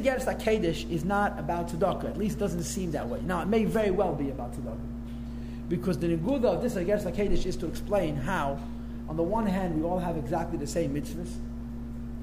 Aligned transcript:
Geras 0.00 0.26
HaKedesh 0.26 0.88
is 0.92 1.04
not 1.04 1.36
about 1.40 1.70
tzedakah. 1.70 2.04
At 2.04 2.16
least 2.16 2.36
it 2.36 2.38
doesn't 2.38 2.62
seem 2.62 2.92
that 2.92 3.08
way. 3.08 3.20
Now, 3.22 3.42
it 3.42 3.48
may 3.48 3.64
very 3.64 3.90
well 3.90 4.14
be 4.14 4.30
about 4.30 4.52
tzedakah. 4.52 4.78
Because 5.68 5.98
the 5.98 6.06
Neguda 6.06 6.44
of 6.44 6.62
this 6.62 6.74
Geras 6.74 7.02
HaKedesh 7.02 7.44
is 7.44 7.56
to 7.56 7.66
explain 7.66 8.14
how, 8.14 8.60
on 9.08 9.16
the 9.16 9.24
one 9.24 9.44
hand, 9.44 9.74
we 9.74 9.82
all 9.82 9.98
have 9.98 10.16
exactly 10.16 10.56
the 10.56 10.68
same 10.68 10.94
mitzvahs. 10.94 11.34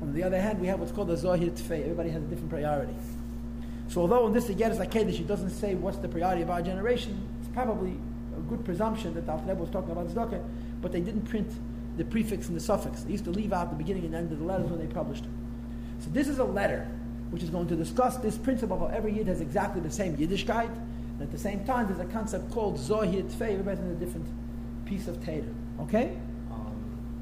On 0.02 0.14
the 0.14 0.24
other 0.24 0.40
hand, 0.40 0.62
we 0.62 0.68
have 0.68 0.80
what's 0.80 0.94
called 0.94 1.10
the 1.10 1.16
Zohir 1.16 1.52
Tfei. 1.52 1.82
Everybody 1.82 2.12
has 2.12 2.24
a 2.24 2.28
different 2.28 2.50
priority. 2.50 2.94
So 3.90 4.00
although 4.00 4.26
in 4.28 4.32
this 4.32 4.46
Geras 4.46 4.78
HaKedesh 4.78 5.20
it 5.20 5.28
doesn't 5.28 5.50
say 5.50 5.76
what's 5.76 5.98
the 5.98 6.08
priority 6.08 6.44
of 6.44 6.50
our 6.50 6.62
generation, 6.62 7.28
it's 7.42 7.50
probably 7.50 8.00
a 8.38 8.42
good 8.44 8.64
presumption 8.64 9.14
that 9.16 9.26
the 9.26 9.34
Alter 9.34 9.54
was 9.54 9.70
talking 9.70 9.92
about 9.92 10.08
tzedakah, 10.08 10.42
but 10.82 10.94
they 10.94 11.02
didn't 11.02 11.24
print 11.24 11.52
the 11.98 12.06
prefix 12.06 12.48
and 12.48 12.56
the 12.56 12.62
suffix. 12.62 13.02
They 13.02 13.12
used 13.12 13.26
to 13.26 13.32
leave 13.32 13.52
out 13.52 13.70
the 13.70 13.76
beginning 13.76 14.06
and 14.06 14.16
end 14.16 14.32
of 14.32 14.40
the 14.40 14.46
letters 14.46 14.70
when 14.70 14.80
they 14.80 14.88
published 14.88 15.24
them. 15.24 15.34
So 16.00 16.10
this 16.12 16.30
is 16.30 16.40
a 16.40 16.46
letter 16.46 16.88
which 17.32 17.44
is 17.44 17.50
going 17.50 17.68
to 17.68 17.76
discuss 17.76 18.18
this 18.18 18.38
principle 18.38 18.86
of 18.86 18.94
every 18.94 19.14
Yid 19.14 19.28
has 19.28 19.42
exactly 19.42 19.82
the 19.82 19.92
same 19.92 20.16
Yiddishkeit, 20.18 20.70
and 20.70 21.22
at 21.22 21.32
the 21.32 21.38
same 21.38 21.64
time 21.66 21.88
there's 21.88 22.00
a 22.00 22.12
concept 22.12 22.52
called 22.52 22.78
Zohir 22.78 23.24
Tfei, 23.24 23.52
everybody's 23.52 23.80
in 23.80 23.92
a 23.92 23.96
different 23.96 24.28
piece 24.86 25.08
of 25.08 25.24
Torah. 25.26 25.44
Okay? 25.82 26.18
Um, 26.52 26.74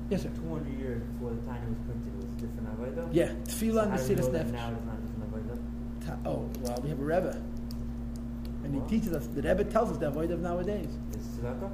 Yes, 0.10 0.24
sir. 0.24 0.30
200 0.36 0.80
years 0.80 1.02
before 1.04 1.32
the 1.32 1.42
time 1.42 1.62
it 1.64 1.70
was 1.70 1.78
printed, 1.86 2.14
it 2.14 2.18
was 2.18 2.36
different 2.42 2.80
Avodah? 2.80 3.10
Yeah, 3.12 3.32
Tefillah 3.46 3.84
and 3.84 3.92
How 3.92 3.98
do 3.98 4.04
we 4.04 4.16
Mesilas 4.16 4.20
know 4.20 4.32
that 4.32 4.48
Nefesh. 4.48 4.52
Now 4.52 4.72
it's 4.72 4.86
not 4.86 5.02
different 5.02 5.50
Avodah? 5.50 6.18
Oh, 6.26 6.50
well, 6.62 6.80
we 6.84 6.90
have 6.90 7.00
a 7.00 7.04
Rebbe. 7.04 7.42
And 8.64 8.76
he 8.76 8.82
teaches 8.90 9.14
us, 9.14 9.28
the 9.28 9.42
Rebbe 9.42 9.66
tells 9.66 9.92
us 9.92 9.98
the 9.98 10.10
avodah 10.12 10.32
of 10.32 10.40
nowadays. 10.42 10.88
It's 11.14 11.28
tzedakah? 11.28 11.70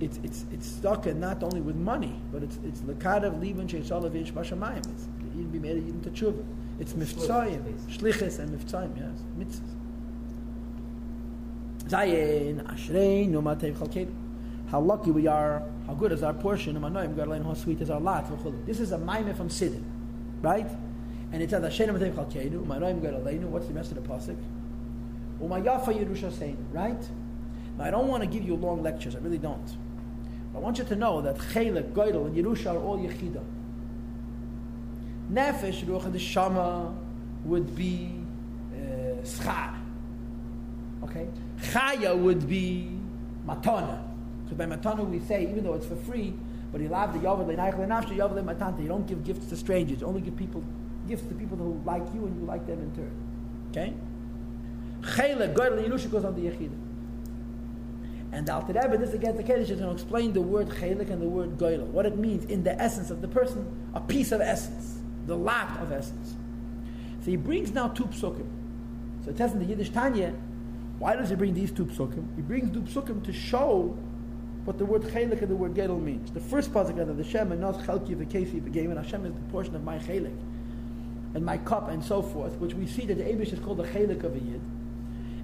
It's, 0.00 0.18
it's, 0.22 0.44
it's 0.52 0.66
stuck 0.66 1.06
in 1.06 1.20
not 1.20 1.42
only 1.42 1.62
with 1.62 1.76
money, 1.76 2.20
but 2.30 2.42
it's, 2.42 2.58
it's 2.64 2.80
Lekadav, 2.80 3.40
Liban, 3.40 3.66
Sheishalav, 3.66 4.10
Yish, 4.10 4.32
Bashamayim. 4.32 4.86
It's, 4.90 5.08
you'd 5.36 5.52
be 5.52 5.68
into 5.68 6.10
tshuva. 6.10 6.44
It's 6.78 6.92
Miftzayim, 6.92 7.62
Shlichus 7.88 8.38
and 8.38 8.58
Miftzayim, 8.58 8.96
yes, 8.96 9.22
mitzvahs. 9.38 9.74
Zayin, 11.88 12.62
Ashrein, 12.64 13.30
Numatev 13.30 13.76
Chalkedu. 13.76 14.12
How 14.68 14.80
lucky 14.80 15.10
we 15.10 15.26
are, 15.26 15.62
how 15.86 15.94
good 15.94 16.12
is 16.12 16.22
our 16.22 16.34
portion, 16.34 16.76
how 16.82 17.54
sweet 17.54 17.80
is 17.80 17.88
our 17.90 18.00
lot. 18.00 18.26
This 18.66 18.80
is 18.80 18.92
a 18.92 18.98
maime 18.98 19.32
from 19.34 19.48
Siddur, 19.48 19.82
right? 20.42 20.68
And 21.32 21.42
it 21.42 21.50
says, 21.50 21.62
Ashrein, 21.62 21.88
Numatev 21.88 22.14
Chalkedu, 22.14 22.66
Umanoim, 22.66 23.00
Garlein, 23.00 23.42
what's 23.44 23.68
the 23.68 23.74
rest 23.74 23.92
of 23.92 24.02
the 24.02 24.08
pasuk? 24.08 24.36
Umayafa 25.40 25.92
Yerusha 25.94 26.32
Sein, 26.32 26.56
right? 26.72 27.08
Now, 27.78 27.84
I 27.84 27.90
don't 27.90 28.08
want 28.08 28.22
to 28.22 28.28
give 28.28 28.42
you 28.42 28.56
long 28.56 28.82
lectures, 28.82 29.14
I 29.14 29.18
really 29.20 29.38
don't. 29.38 29.76
I 30.54 30.58
want 30.58 30.78
you 30.78 30.84
to 30.84 30.96
know 30.96 31.20
that 31.20 31.36
Chelek, 31.36 31.92
Goydel, 31.92 32.26
and 32.26 32.34
Yerusha 32.34 32.72
are 32.74 32.78
all 32.78 32.98
Yechida. 32.98 33.42
Nefesh, 35.32 35.84
Ruach, 35.84 36.04
and 36.04 36.12
the 36.12 36.18
Shama 36.18 36.94
would 37.44 37.74
be 37.74 38.10
uh, 38.72 39.22
Schar. 39.22 39.74
Okay? 41.04 41.28
Chaya 41.60 42.16
would 42.16 42.48
be 42.48 42.98
Matana. 43.46 44.02
Because 44.44 44.58
by 44.58 44.66
Matana 44.66 45.08
we 45.08 45.20
say, 45.20 45.42
even 45.42 45.64
though 45.64 45.74
it's 45.74 45.86
for 45.86 45.96
free, 45.96 46.34
but 46.72 46.80
he 46.80 46.88
loved 46.88 47.14
the 47.14 47.26
Yovel, 47.26 47.46
Matanta. 47.54 48.82
You 48.82 48.88
don't 48.88 49.06
give 49.06 49.24
gifts 49.24 49.46
to 49.46 49.56
strangers. 49.56 50.00
You 50.00 50.06
only 50.06 50.20
give 50.20 50.36
people 50.36 50.62
gifts 51.08 51.26
to 51.28 51.34
people 51.34 51.56
who 51.56 51.80
like 51.84 52.02
you 52.14 52.26
and 52.26 52.40
you 52.40 52.46
like 52.46 52.66
them 52.66 52.80
in 52.80 52.94
turn. 52.94 53.12
Okay? 53.70 53.94
Chayla, 55.00 55.54
Goydel, 55.54 55.86
Yerusha 55.86 56.10
goes 56.10 56.24
on 56.24 56.34
the 56.34 56.50
Yechida. 56.50 56.76
And 58.32 58.46
the 58.46 58.52
Alter 58.52 58.72
Rebbe, 58.72 58.98
this 58.98 59.14
against 59.14 59.38
the 59.38 59.44
Kaddish, 59.44 59.70
is 59.70 59.78
going 59.78 59.88
to 59.88 59.94
explain 59.94 60.32
the 60.32 60.42
word 60.42 60.68
chelik 60.68 61.10
and 61.10 61.22
the 61.22 61.28
word 61.28 61.56
goyla, 61.56 61.86
what 61.86 62.04
it 62.04 62.18
means 62.18 62.44
in 62.46 62.64
the 62.64 62.78
essence 62.80 63.10
of 63.10 63.22
the 63.22 63.28
person, 63.28 63.66
a 63.94 64.00
piece 64.00 64.32
of 64.32 64.40
essence, 64.40 64.98
the 65.26 65.36
lot 65.36 65.78
of 65.80 65.92
essence. 65.92 66.36
So 67.20 67.30
he 67.30 67.36
brings 67.36 67.72
now 67.72 67.88
two 67.88 68.04
psukim. 68.04 68.46
So 69.24 69.30
it 69.30 69.38
says 69.38 69.52
in 69.52 69.58
the 69.58 69.64
Yiddish 69.64 69.90
Tanya, 69.90 70.32
why 70.98 71.16
does 71.16 71.28
he 71.28 71.34
bring 71.34 71.54
these 71.54 71.72
two 71.72 71.86
psukim? 71.86 72.24
He 72.36 72.42
brings 72.42 72.72
two 72.72 72.82
psukim 72.82 73.24
to 73.24 73.32
show 73.32 73.96
what 74.64 74.78
the 74.78 74.84
word 74.84 75.02
chelik 75.02 75.40
and 75.42 75.48
the 75.48 75.54
word 75.54 75.74
gedol 75.74 76.02
means. 76.02 76.30
The 76.32 76.40
first 76.40 76.72
pasuk 76.72 76.98
of 76.98 77.16
the 77.16 77.24
Shem 77.24 77.52
and 77.52 77.60
not 77.60 77.78
chelki 77.80 78.16
v'kesi 78.16 78.60
v'game, 78.60 78.90
and 78.90 78.98
Hashem 78.98 79.24
is 79.24 79.32
the 79.32 79.40
portion 79.52 79.76
of 79.76 79.84
my 79.84 79.98
chelik 79.98 80.36
and 81.34 81.44
my 81.44 81.56
cup 81.58 81.88
and 81.88 82.02
so 82.02 82.20
forth, 82.22 82.54
which 82.54 82.74
we 82.74 82.86
see 82.86 83.04
that 83.06 83.14
the 83.14 83.24
Abish 83.24 83.52
is 83.52 83.60
called 83.60 83.76
the 83.76 83.84
chelik 83.84 84.24
of 84.24 84.34
a 84.34 84.38
Yid. 84.38 84.60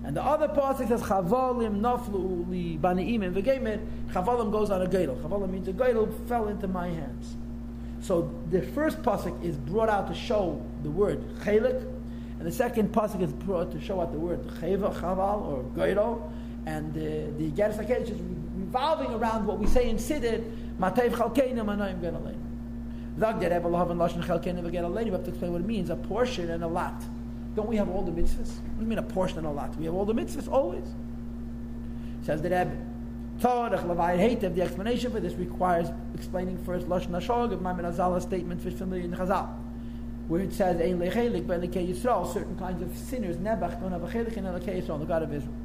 And 0.05 0.17
the 0.17 0.23
other 0.25 0.49
pasuk 0.49 0.89
says 0.89 1.03
Chavalim 1.03 1.81
naflu 1.81 2.49
li 2.51 2.79
baniim 2.79 3.23
and 3.25 3.37
v'gemer. 3.37 3.81
Chavalim 4.13 4.51
goes 4.51 4.71
on 4.71 4.83
a 4.83 4.89
gadol. 4.89 5.17
Chavalim 5.17 5.51
means 5.51 5.69
a 5.69 5.73
gadol 5.73 6.07
fell 6.27 6.49
into 6.49 6.67
my 6.67 6.89
hands. 6.89 7.37
So 8.03 8.35
the 8.51 8.61
first 8.61 9.01
pasuk 9.03 9.43
is 9.45 9.57
brought 9.57 9.89
out 9.89 10.09
to 10.09 10.15
show 10.15 10.61
the 10.83 10.91
word 10.91 11.23
chelik, 11.45 11.81
and 12.39 12.47
the 12.47 12.51
second 12.51 12.93
pasuk 12.93 13.23
is 13.23 13.33
brought 13.33 13.71
to 13.71 13.81
show 13.81 14.01
out 14.01 14.11
the 14.13 14.19
word 14.19 14.45
cheva, 14.61 14.93
chaval 14.93 15.43
or 15.43 15.63
gadol, 15.77 16.33
and 16.67 16.93
the 16.93 17.31
the 17.39 17.51
Geras 17.53 17.79
is 17.79 18.21
revolving 18.57 19.15
around 19.15 19.47
what 19.47 19.59
we 19.59 19.69
say 19.69 19.89
in 19.89 19.97
Siddur, 19.97 20.43
Matev 20.81 21.13
Chalkeinu 21.13 21.65
Manoim 21.65 22.01
Gedaleinu. 22.01 22.41
Zag 23.21 23.39
der 23.39 23.51
Rebbe 23.51 23.69
Lahav 23.69 23.91
and 23.93 24.01
Lashon 24.01 24.25
Chalkeinu 24.25 24.63
V'Gedaleinu. 24.63 25.05
We 25.05 25.11
have 25.11 25.23
to 25.23 25.31
explain 25.31 25.53
what 25.53 25.61
it 25.61 25.67
means: 25.67 25.89
a 25.89 25.97
portion 25.97 26.51
and 26.51 26.65
a 26.65 26.69
lot. 26.69 27.01
Don't 27.55 27.69
we 27.69 27.77
have 27.77 27.89
all 27.89 28.03
the 28.03 28.11
mitzvahs? 28.11 28.49
What 28.49 28.79
do 28.79 28.83
you 28.83 28.87
mean 28.87 28.99
a 28.99 29.03
portion 29.03 29.39
and 29.39 29.47
a 29.47 29.51
lot? 29.51 29.77
We 29.77 29.85
have 29.85 29.95
all 29.95 30.05
the 30.05 30.15
mitzvahs 30.15 30.51
always. 30.51 30.89
Says 32.23 32.43
the 32.43 32.51
Rebbe. 32.51 32.77
Torah 33.43 33.85
Levi 33.85 34.17
Hatev. 34.17 34.55
The 34.55 34.63
explanation 34.63 35.11
for 35.11 35.19
this 35.19 35.35
requires 35.35 35.89
explaining 36.15 36.57
first 36.59 36.87
Lashon 36.87 37.11
Hashog 37.11 37.53
of 37.53 37.61
Maimon 37.61 37.85
Azala's 37.85 38.23
statement, 38.23 38.65
which 38.65 38.75
familiar 38.75 39.05
in 39.05 39.11
Chazal, 39.11 39.49
where 40.29 40.43
it 40.43 40.53
says 40.53 40.81
Ein 40.81 41.01
Lechelik 41.01 41.49
Be'Elekei 41.49 41.93
Yisrael. 41.93 42.33
Certain 42.33 42.57
kinds 42.57 42.81
of 42.81 42.97
sinners, 42.97 43.39
Nebach, 43.39 43.81
don't 43.81 43.91
have 43.91 44.05
a 44.05 44.07
chelik 44.07 44.37
in 44.37 44.45
Elekei 44.45 44.81
Yisrael, 44.81 45.01
the 45.01 45.07
God 45.07 45.25
of 45.25 45.35
Israel. 45.35 45.57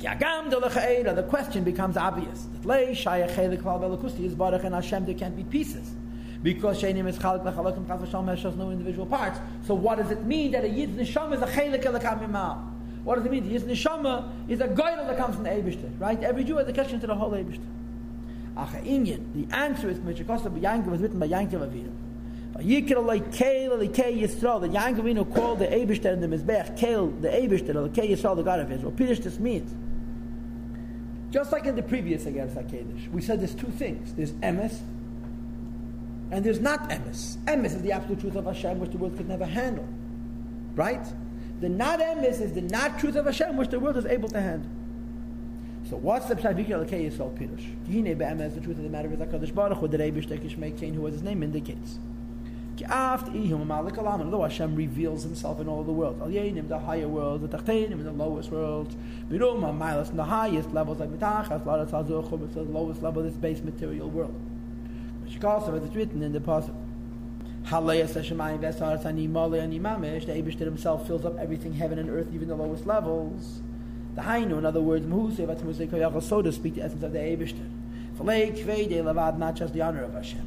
The 0.00 1.26
question 1.28 1.64
becomes 1.64 1.98
obvious. 1.98 2.46
Is 2.46 2.64
barach 2.64 4.64
and 4.64 4.74
Hashem. 4.74 5.04
There 5.04 5.14
can't 5.14 5.36
be 5.36 5.44
pieces. 5.44 5.94
Because 6.42 6.82
Sheinim 6.82 7.06
is 7.06 7.18
chalik 7.18 7.44
lechalakim 7.44 7.86
chas 7.86 8.00
v'sham 8.08 8.26
has 8.26 8.56
no 8.56 8.70
individual 8.70 9.04
parts. 9.06 9.38
So 9.64 9.74
what 9.74 9.98
does 9.98 10.10
it 10.10 10.24
mean 10.24 10.52
that 10.52 10.64
a 10.64 10.68
yid's 10.68 10.96
neshama 10.96 11.34
is 11.34 11.42
a 11.42 11.46
chelik 11.46 11.84
elakam 11.84 12.26
yimal? 12.26 12.71
What 13.04 13.16
does 13.16 13.26
it 13.26 13.32
mean? 13.32 13.44
His 13.44 13.64
neshama 13.64 14.30
is 14.48 14.60
a 14.60 14.68
goydel 14.68 15.06
that 15.06 15.16
comes 15.16 15.34
from 15.34 15.44
the 15.44 15.50
Eibishter, 15.50 15.90
right? 15.98 16.22
Every 16.22 16.44
Jew 16.44 16.56
has 16.58 16.68
a 16.68 16.72
connection 16.72 17.00
to 17.00 17.06
the 17.06 17.14
whole 17.14 17.32
Eibishter. 17.32 17.66
Acha 18.56 18.84
Inyan, 18.84 19.32
the 19.34 19.56
answer 19.56 19.88
is 19.88 19.98
Meshikosta 19.98 20.50
B'Yankiv 20.56 20.86
was 20.86 21.00
written 21.00 21.18
by 21.18 21.26
Yankiv 21.26 21.66
Avinu. 21.66 21.90
Vayikir 22.54 22.96
alay 22.96 23.20
keil 23.34 23.70
alikei 23.70 24.20
Yisrael, 24.22 24.60
the 24.60 24.68
Yankiv 24.68 25.00
Avinu 25.00 25.34
called 25.34 25.58
the 25.58 25.66
Eibishter 25.66 26.12
in 26.12 26.20
the 26.20 26.28
Mizbech, 26.28 26.78
keil 26.78 27.20
the 27.22 27.28
Eibishter, 27.28 27.74
alikei 27.74 28.10
Yisrael, 28.10 28.36
the 28.36 28.42
God 28.42 28.60
of 28.60 28.70
Israel. 28.70 28.92
Pirish 28.92 29.22
this 29.22 29.38
means, 29.38 29.74
just 31.32 31.50
like 31.50 31.64
in 31.64 31.74
the 31.74 31.82
previous 31.82 32.26
against 32.26 32.54
HaKadosh, 32.54 33.08
we 33.10 33.22
said 33.22 33.40
there's 33.40 33.54
two 33.54 33.70
things. 33.70 34.12
There's 34.12 34.32
emes, 34.32 34.80
and 36.30 36.44
there's 36.44 36.60
not 36.60 36.90
emes. 36.90 37.38
Emes 37.46 37.66
is 37.66 37.80
the 37.80 37.92
absolute 37.92 38.20
truth 38.20 38.36
of 38.36 38.44
Hashem, 38.44 38.78
which 38.78 38.90
the 38.90 38.98
world 38.98 39.16
could 39.16 39.28
never 39.28 39.46
handle. 39.46 39.88
Right? 40.74 41.06
The 41.62 41.68
not 41.68 42.00
emes 42.00 42.40
is 42.40 42.54
the 42.54 42.60
not 42.60 42.98
truth 42.98 43.14
of 43.14 43.24
Hashem, 43.24 43.56
which 43.56 43.68
the 43.68 43.78
world 43.78 43.96
is 43.96 44.04
able 44.04 44.28
to 44.30 44.40
handle. 44.40 44.68
So 45.88 45.96
what's 45.96 46.26
the 46.26 46.34
pshat 46.34 46.56
vikir 46.56 46.70
alakei 46.70 47.08
yisrael 47.08 47.32
pirush? 47.38 47.64
Kihine 47.86 48.18
be'emes, 48.18 48.54
the 48.54 48.60
truth 48.60 48.78
of 48.78 48.82
the 48.82 48.90
matter 48.90 49.08
is 49.12 49.20
HaKadosh 49.20 49.54
Baruch 49.54 49.78
Hu, 49.78 49.86
the 49.86 49.96
Reibish 49.98 50.26
Tekish 50.26 50.56
Meikain, 50.56 50.92
who 50.96 51.06
as 51.06 51.12
his 51.12 51.22
name 51.22 51.40
indicates. 51.44 52.00
Ki 52.76 52.84
aft 52.86 53.28
ihum 53.28 53.64
malik 53.64 53.96
alam, 53.96 54.22
although 54.22 54.42
Hashem 54.42 54.74
reveals 54.74 55.22
himself 55.22 55.60
in 55.60 55.68
all 55.68 55.84
the 55.84 55.92
world. 55.92 56.20
Al 56.20 56.30
yenim, 56.30 56.66
the 56.66 56.80
higher 56.80 57.06
world, 57.06 57.48
the 57.48 57.56
tachtenim, 57.56 58.02
the 58.02 58.10
lowest 58.10 58.50
world. 58.50 58.96
Milas, 59.30 60.10
in 60.10 60.16
the 60.16 60.24
highest 60.24 60.74
levels, 60.74 60.98
like 60.98 61.10
mitachas, 61.10 61.62
laras 61.64 61.90
hazuchum, 61.90 62.44
it's 62.44 62.54
the 62.54 62.62
lowest 62.62 63.04
level 63.04 63.22
this 63.22 63.34
base 63.34 63.62
material 63.62 64.10
world. 64.10 64.34
Which 65.22 65.44
also, 65.44 65.76
as 65.76 65.84
it's 65.84 65.94
written 65.94 66.24
in 66.24 66.32
the 66.32 66.40
Pasuk. 66.40 66.74
The 70.26 70.32
Abishter 70.32 70.60
himself 70.60 71.06
fills 71.06 71.24
up 71.24 71.38
everything, 71.38 71.72
heaven 71.72 71.98
and 71.98 72.10
earth, 72.10 72.28
even 72.34 72.48
the 72.48 72.54
lowest 72.54 72.86
levels. 72.86 73.60
The 74.14 74.20
Hainu, 74.22 74.58
in 74.58 74.66
other 74.66 74.80
words, 74.80 75.06
so 76.26 76.42
to 76.42 76.52
speak, 76.52 76.74
the 76.74 76.82
essence 76.82 77.02
of 77.02 77.12
the 77.12 77.18
Abishter. 77.18 77.66
Not 79.38 79.56
just 79.56 79.72
the 79.72 79.80
honor 79.80 80.02
of 80.04 80.12
Hashem. 80.12 80.46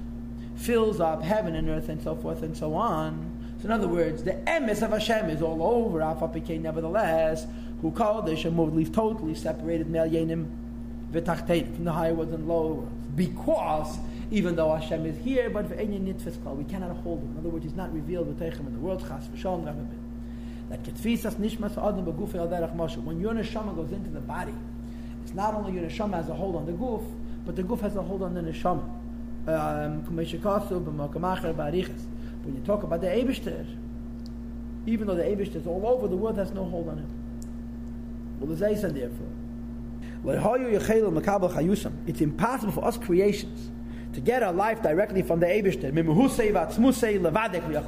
Fills 0.55 0.99
up 0.99 1.23
heaven 1.23 1.55
and 1.55 1.67
earth 1.69 1.89
and 1.89 2.01
so 2.01 2.15
forth 2.15 2.43
and 2.43 2.55
so 2.55 2.75
on. 2.75 3.31
So 3.59 3.65
in 3.65 3.71
other 3.71 3.87
words, 3.87 4.23
the 4.23 4.33
emes 4.45 4.81
of 4.83 4.91
Hashem 4.91 5.29
is 5.29 5.41
all 5.41 5.63
over. 5.63 5.99
Nevertheless, 5.99 7.47
who 7.81 7.91
called 7.91 8.27
the 8.27 8.35
leave 8.35 8.91
totally 8.91 9.33
separated 9.33 9.89
Mel 9.89 10.07
Yenim 10.07 10.47
from 11.11 11.85
the 11.85 11.91
higher 11.91 12.13
worlds 12.13 12.33
and 12.33 12.47
lower 12.47 12.73
worlds. 12.73 12.91
Because 13.15 13.97
even 14.31 14.55
though 14.55 14.73
Hashem 14.75 15.05
is 15.05 15.17
here, 15.23 15.49
but 15.49 15.69
we 15.69 16.63
cannot 16.65 16.95
hold 16.97 17.21
him. 17.21 17.31
In 17.31 17.37
other 17.39 17.49
words, 17.49 17.65
he's 17.65 17.75
not 17.75 17.93
revealed 17.93 18.27
with 18.27 18.39
Teichem 18.39 18.67
in 18.67 18.73
the 18.73 18.79
world. 18.79 19.01
Chas 19.07 19.27
v'shalom. 19.27 19.87
That 20.69 20.83
ketfisas 20.83 21.35
nishmas 21.35 21.77
adam 21.77 22.05
begufei 22.05 22.35
al 22.35 22.47
derech 22.47 22.75
moshe. 22.75 22.97
When 23.03 23.19
your 23.19 23.33
neshama 23.33 23.75
goes 23.75 23.91
into 23.91 24.09
the 24.09 24.21
body, 24.21 24.55
it's 25.23 25.33
not 25.33 25.53
only 25.53 25.73
your 25.73 25.83
neshama 25.83 26.15
has 26.15 26.29
a 26.29 26.33
hold 26.33 26.55
on 26.55 26.65
the 26.65 26.71
goof, 26.71 27.03
but 27.45 27.55
the 27.55 27.63
goof 27.63 27.81
has 27.81 27.95
a 27.95 28.01
hold 28.01 28.23
on 28.23 28.33
the 28.33 28.41
neshama. 28.41 28.83
Um, 29.47 30.03
when 30.05 30.25
you 32.55 32.61
talk 32.61 32.81
about 32.81 33.01
the 33.01 33.07
Eibishter, 33.07 33.65
Even 34.87 35.07
though 35.07 35.15
the 35.15 35.23
Abish 35.23 35.55
is 35.55 35.65
all 35.65 35.85
over, 35.85 36.07
the 36.07 36.15
world 36.15 36.37
has 36.37 36.51
no 36.51 36.65
hold 36.65 36.89
on 36.89 36.97
him. 36.97 37.09
Well, 38.39 38.55
the 38.55 38.65
Zaysan 38.65 38.93
therefore. 38.93 39.27
It's 42.07 42.21
impossible 42.21 42.71
for 42.71 42.85
us 42.85 42.97
creations 42.97 43.71
to 44.15 44.21
get 44.21 44.41
our 44.41 44.53
life 44.53 44.81
directly 44.81 45.21
from 45.21 45.39
the 45.39 45.45
Abishter, 45.45 45.93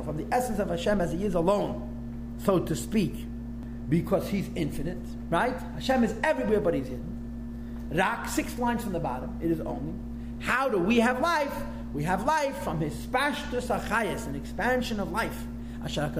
from 0.05 0.17
the 0.17 0.27
essence 0.31 0.59
of 0.59 0.69
Hashem 0.69 1.01
as 1.01 1.11
He 1.11 1.25
is 1.25 1.35
alone, 1.35 2.35
so 2.43 2.59
to 2.59 2.75
speak, 2.75 3.25
because 3.89 4.27
He's 4.29 4.49
infinite, 4.55 4.99
right? 5.29 5.57
Hashem 5.75 6.03
is 6.03 6.13
everywhere, 6.23 6.59
but 6.59 6.73
He's 6.73 6.87
hidden. 6.87 7.13
Rak, 7.91 8.27
six 8.27 8.59
lines 8.59 8.83
from 8.83 8.91
the 8.93 8.99
bottom, 8.99 9.37
it 9.41 9.49
is 9.49 9.61
only. 9.61 9.93
How 10.39 10.69
do 10.69 10.77
we 10.77 10.99
have 10.99 11.21
life? 11.21 11.55
We 11.93 12.03
have 12.03 12.25
life 12.25 12.57
from 12.57 12.81
His 12.81 12.93
Spashtus 12.93 13.67
Achayas, 13.67 14.27
an 14.27 14.35
expansion 14.35 14.99
of 14.99 15.11
life. 15.11 15.45
Hashem 15.81 16.13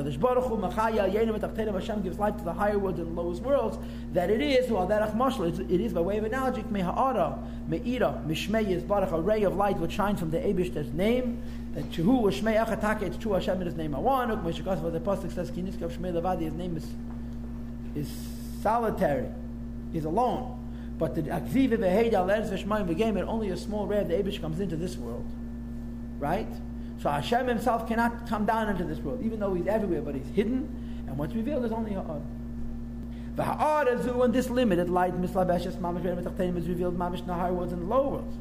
gives 2.04 2.20
life 2.20 2.38
to 2.38 2.44
the 2.44 2.54
higher 2.54 2.80
worlds 2.80 3.00
and 3.00 3.08
the 3.08 3.22
lowest 3.22 3.42
worlds. 3.42 3.78
That 4.14 4.30
it 4.30 4.42
is, 4.42 4.70
well, 4.70 4.86
that 4.88 5.02
it 5.02 5.82
is 5.82 5.94
by 5.94 6.02
way 6.02 6.18
of 6.18 6.24
analogy, 6.24 6.64
meha'ara, 6.64 7.38
me'ira, 7.68 8.22
mishmei 8.28 8.70
is 8.70 8.84
baruch, 8.84 9.12
a 9.12 9.20
ray 9.20 9.44
of 9.44 9.56
light 9.56 9.78
which 9.78 9.94
shines 9.94 10.20
from 10.20 10.32
the 10.32 10.38
Abish's 10.38 10.94
name. 10.94 11.42
That 11.74 11.92
Chehu 11.92 12.22
was 12.22 12.36
Shmei 12.40 12.64
Achatake, 12.66 13.04
it's 13.04 13.18
true 13.18 13.34
Hashem 13.34 13.60
in 13.62 13.68
his 13.68 13.76
name 13.76 13.92
Awanuk. 13.92 14.44
Moshe 14.44 14.64
Kosov, 14.64 14.92
the 14.92 14.98
Apostle 14.98 15.30
says, 15.30 15.52
Kiniskav 15.52 15.92
Shmei 15.92 16.12
Levadi, 16.12 16.42
his 16.44 16.54
name 16.54 16.76
is, 16.76 16.88
is 17.96 18.10
solitary, 18.62 19.28
is 19.94 20.06
alone. 20.06 20.56
But 20.98 21.14
the 21.14 21.22
Akziv 21.24 21.78
Veheida 21.78 22.26
Leres 22.26 22.50
Veshmayim 22.50 22.88
V'Gemer, 22.88 23.28
only 23.28 23.50
a 23.50 23.58
small 23.58 23.86
ray 23.86 24.00
of 24.00 24.08
the 24.08 24.16
Abish 24.16 24.42
comes 24.42 24.60
into 24.60 24.76
this 24.76 24.98
world. 24.98 25.26
Right? 26.18 26.48
So 27.00 27.10
Hashem 27.10 27.48
himself 27.48 27.88
cannot 27.88 28.28
come 28.28 28.46
down 28.46 28.70
into 28.70 28.84
this 28.84 29.00
world, 29.00 29.22
even 29.24 29.40
though 29.40 29.54
he's 29.54 29.68
everywhere, 29.68 30.02
but 30.02 30.16
he's 30.16 30.28
hidden, 30.30 30.68
and 31.08 31.18
what's 31.18 31.36
revealed 31.36 31.64
is 31.66 31.72
only 31.72 31.94
Ha'od. 31.94 32.24
Ha'ad. 33.38 33.88
V'ha'ad 33.88 34.24
and 34.26 34.34
this 34.34 34.50
limited 34.50 34.90
light, 34.90 35.14
mislabeshes, 35.14 35.78
mamish 35.78 36.02
v'emet 36.02 36.58
is 36.58 36.68
revealed, 36.68 36.98
mamish 36.98 37.24
nahar 37.24 37.54
worlds 37.54 37.72
in 37.72 37.80
the 37.82 37.86
lower 37.86 38.10
worlds. 38.10 38.36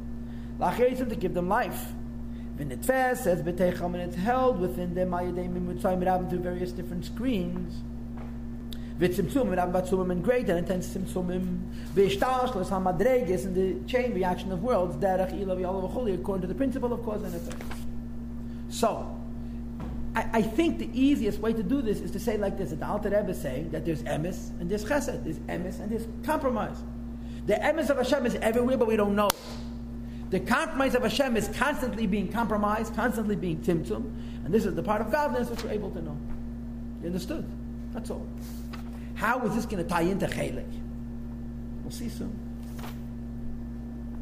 Lacheisim 0.59 1.11
to 1.11 1.17
give 1.17 1.35
them 1.35 1.49
life. 1.49 1.93
V'nitfes 2.57 3.19
says 3.19 3.43
b'teicham, 3.43 3.93
and 3.93 3.97
it's 3.97 4.17
held 4.17 4.59
within 4.59 4.95
them 4.95 5.11
ma'yadei 5.11 5.53
mimutzayim 5.53 6.03
mirabim 6.03 6.31
through 6.31 6.39
various 6.39 6.73
different 6.73 7.05
screens. 7.05 7.83
V'tzimtzum 8.99 9.55
mirabim 9.55 9.73
batzumim 9.73 10.11
and 10.13 10.25
great 10.25 10.49
and 10.49 10.59
intense 10.59 10.89
tzimtzumim. 10.97 11.61
V'ishtalshlos 11.95 12.71
ha'madreges 12.71 13.45
in 13.45 13.53
the 13.53 13.87
chain 13.87 14.15
reaction 14.15 14.51
of 14.51 14.63
worlds, 14.63 14.97
derech 14.97 15.39
ilav 15.39 15.59
yalav 15.61 15.85
according 15.85 16.41
to 16.41 16.47
the 16.47 16.55
principle 16.55 16.95
of 16.95 17.05
cause 17.05 17.23
and 17.23 17.35
effect. 17.35 17.63
So, 18.77 19.19
I, 20.15 20.29
I, 20.35 20.43
think 20.43 20.79
the 20.79 20.91
easiest 20.93 21.39
way 21.39 21.55
to 21.55 21.63
do 21.63 21.81
this 21.81 22.01
is 22.01 22.11
to 22.11 22.21
say 22.21 22.37
like 22.37 22.59
this: 22.59 22.73
the 22.73 22.87
Alter 22.87 23.09
Rebbe 23.09 23.31
is 23.31 23.41
saying 23.41 23.71
that 23.71 23.87
there's 23.87 24.03
emes 24.03 24.51
and 24.61 24.71
there's 24.71 24.85
chesed, 24.85 25.25
there's 25.25 25.39
emes 25.39 25.81
and 25.81 25.91
there's 25.91 26.07
compromise. 26.25 26.77
The 27.47 27.55
emes 27.55 27.89
of 27.89 27.97
Hashem 27.97 28.27
is 28.27 28.35
everywhere, 28.35 28.77
but 28.77 28.87
we 28.87 28.97
don't 28.97 29.17
know. 29.17 29.31
The 30.29 30.41
compromise 30.41 30.95
of 30.95 31.05
Hashem 31.05 31.39
is 31.39 31.49
constantly 31.57 32.07
being 32.07 32.31
compromised, 32.31 32.95
constantly 32.95 33.35
being 33.35 33.63
tzimtzum, 33.63 34.13
and 34.45 34.53
this 34.53 34.67
is 34.67 34.75
the 34.75 34.83
part 34.83 35.01
of 35.01 35.11
godliness 35.11 35.49
which 35.49 35.65
we're 35.65 35.71
able 35.71 35.91
to 35.93 36.03
know. 36.03 36.19
You 37.01 37.07
understood? 37.07 37.51
That's 37.95 38.11
all. 38.11 38.27
How 39.15 39.41
is 39.47 39.55
this 39.55 39.65
going 39.65 39.83
to 39.83 39.89
tie 39.89 40.03
into 40.03 40.27
chelik? 40.27 40.71
We'll 41.83 41.93
see 41.93 42.11
soon. 42.11 42.46